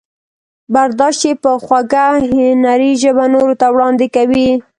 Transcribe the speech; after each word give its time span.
برداشت 0.73 1.21
یې 1.27 1.33
په 1.43 1.51
خوږه 1.63 2.05
هنري 2.35 2.91
ژبه 3.01 3.25
نورو 3.33 3.53
ته 3.61 3.67
وړاندې 3.73 4.07
کوي. 4.15 4.49